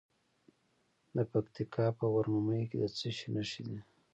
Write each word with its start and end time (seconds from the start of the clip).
د 1.15 1.17
پکتیکا 1.31 1.85
په 1.97 2.05
ورممی 2.13 2.63
کې 2.69 2.77
د 2.81 2.85
څه 2.97 3.09
شي 3.17 3.27
نښې 3.35 3.61
دي؟ 3.67 3.79